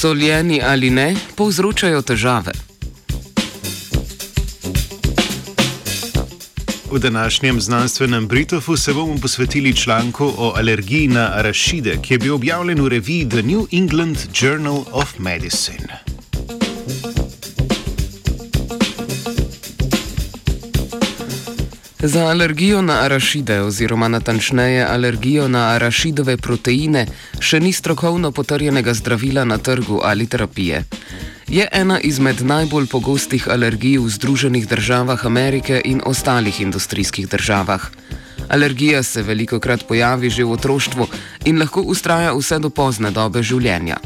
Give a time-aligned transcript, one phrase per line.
[0.00, 2.52] Soljeni ali ne, povzročajo težave.
[6.92, 12.34] V današnjem znanstvenem Britofu se bomo posvetili članku o alergiji na arašide, ki je bil
[12.34, 15.99] objavljen v reviji The New England Journal of Medicine.
[22.02, 27.06] Za alergijo na arašide, oziroma natančneje alergijo na arašidove proteine,
[27.40, 30.84] še ni strokovno potrjenega zdravila na trgu ali terapije.
[31.48, 37.90] Je ena izmed najbolj pogostih alergij v Združenih državah Amerike in ostalih industrijskih državah.
[38.48, 41.06] Alergija se veliko krat pojavi že v otroštvu
[41.44, 44.00] in lahko ustraja vse do pozne dobe življenja.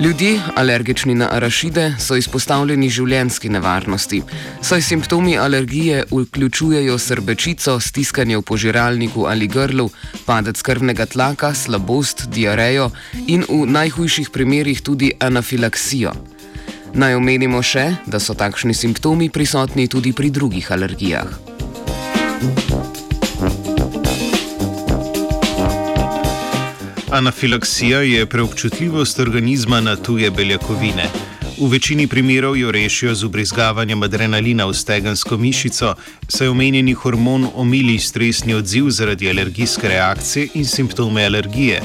[0.00, 4.22] Ljudje, alergični na arašide, so izpostavljeni življenski nevarnosti,
[4.64, 9.90] saj simptomi alergije vključujejo srbečico, stiskanje v požiralniku ali grlu,
[10.24, 12.88] padec krvnega tlaka, slabost, diarejo
[13.26, 16.16] in v najhujših primerjih tudi anafilaksijo.
[16.94, 21.49] Naj omenimo še, da so takšni simptomi prisotni tudi pri drugih alergijah.
[27.12, 31.04] Anafilaksija je preobčutljivost organizma na tuje beljakovine.
[31.60, 35.94] V večini primerov jo rešijo z ubrizgavanjem adrenalina v stegensko mišico,
[36.28, 41.82] saj omenjeni hormon omili stresni odziv zaradi alergijske reakcije in simptome alergije.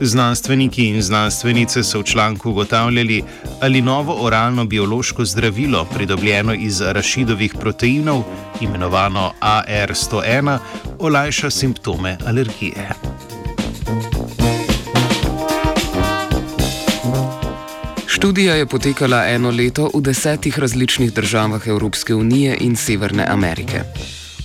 [0.00, 3.22] Znanstveniki in znanstvenice so v članku ugotavljali,
[3.60, 8.22] ali novo oralno biološko zdravilo, pridobljeno iz rašidovih proteinov,
[8.60, 10.58] imenovano AR101,
[10.98, 13.03] olajša simptome alergije.
[18.24, 23.82] Študija je potekala eno leto v desetih različnih državah Evropske unije in Severne Amerike.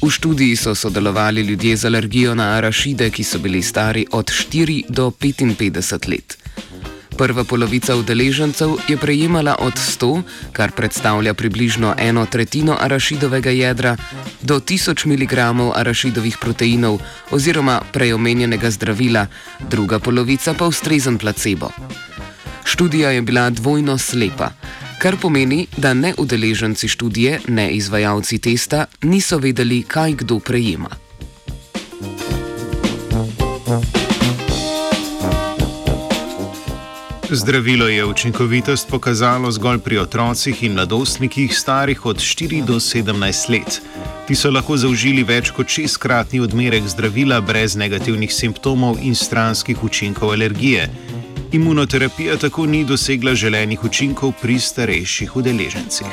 [0.02, 4.83] V študiji so sodelovali ljudje z alergijo na arašide, ki so bili stari od 4
[4.89, 6.37] do 55 let.
[7.17, 10.21] Prva polovica udeležencev je prejemala od 100,
[10.52, 13.95] kar predstavlja približno eno tretjino arašidovega jedra,
[14.42, 15.33] do 1000 mg
[15.75, 16.99] arašidovih proteinov
[17.31, 19.27] oziroma preomenjenega zdravila,
[19.70, 21.71] druga polovica pa ustrezen placebo.
[22.69, 24.52] Študija je bila dvojno slepa,
[25.02, 30.89] kar pomeni, da ne udeleženci študije, ne izvajalci testa niso vedeli, kaj kdo prejema.
[37.30, 43.81] Zdravilo je učinkovitost pokazalo zgolj pri otrocih in mladostnikih starih od 4 do 17 let.
[44.27, 50.31] Ti so lahko zaužili več kot šestkratni odmerek zdravila brez negativnih simptomov in stranskih učinkov
[50.31, 50.89] alergije.
[51.52, 56.08] Imunoterapija tako ni dosegla želenih učinkov pri starejših udeležencih.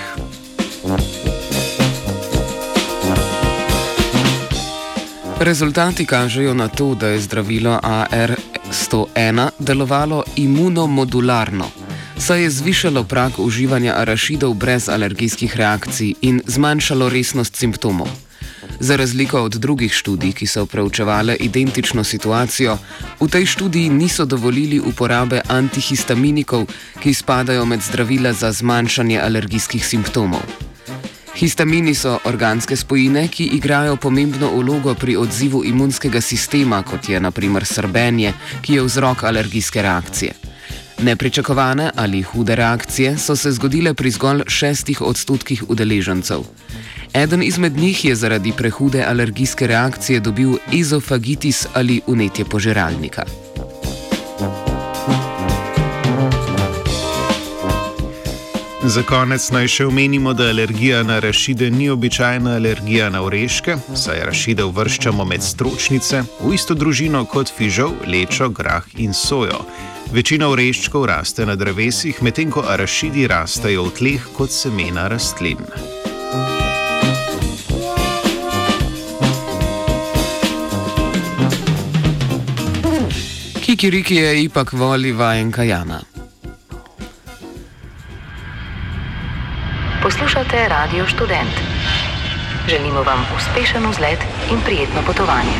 [5.41, 11.65] Rezultati kažejo na to, da je zdravilo AR101 delovalo imunomodularno,
[12.19, 18.26] saj je zvišalo prak uživanja arašidov brez alergijskih reakcij in zmanjšalo resnost simptomov.
[18.81, 22.79] Za razliko od drugih študij, ki so preučevale identično situacijo,
[23.21, 26.67] v tej študiji niso dovolili uporabe antihistaminikov,
[27.01, 30.43] ki spadajo med zdravila za zmanjšanje alergijskih simptomov.
[31.37, 37.65] Histamini so organske spojine, ki igrajo pomembno vlogo pri odzivu imunskega sistema, kot je naprimer
[37.65, 38.33] srbenje,
[38.63, 40.33] ki je vzrok alergijske reakcije.
[41.03, 46.41] Nepričakovane ali hude reakcije so se zgodile pri zgolj šestih odstotkih udeležencev.
[47.17, 50.51] Eden izmed njih je zaradi prehude alergijske reakcije dobil
[50.81, 53.25] ezofagitis ali unetje požiralnika.
[58.85, 64.21] Za konec naj še omenimo, da alergija na rašide ni običajna alergija na oreške, saj
[64.27, 69.65] rašide uvrščamo med stročnice, v isto družino kot fižol, lečo, grah in sojo.
[70.13, 75.65] Večina oreščkov raste na drevesih, medtem ko arašidi rastejo v tleh kot semena rastlin.
[83.67, 85.99] Kikiriki je ipak voli vajenka Jana.
[90.03, 91.57] Poslušate Radio Student.
[92.69, 95.57] Želimo vam uspešen vzlet in prijetno potovanje.